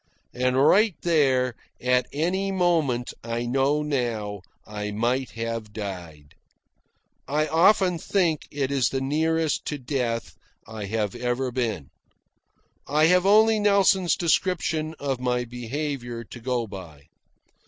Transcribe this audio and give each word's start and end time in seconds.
And 0.33 0.57
right 0.57 0.95
there, 1.03 1.53
at 1.79 2.07
any 2.11 2.51
moment, 2.51 3.13
I 3.23 3.45
know 3.45 3.83
now, 3.83 4.41
I 4.65 4.89
might 4.89 5.29
have 5.37 5.73
died. 5.73 6.33
I 7.27 7.45
often 7.47 7.99
think 7.99 8.47
it 8.49 8.71
is 8.71 8.89
the 8.89 8.99
nearest 8.99 9.63
to 9.65 9.77
death 9.77 10.33
I 10.67 10.85
have 10.85 11.13
ever 11.13 11.51
been. 11.51 11.91
I 12.87 13.05
have 13.13 13.27
only 13.27 13.59
Nelson's 13.59 14.15
description 14.17 14.95
of 14.97 15.19
my 15.19 15.45
behaviour 15.45 16.23
to 16.23 16.39
go 16.39 16.65
by. 16.65 17.03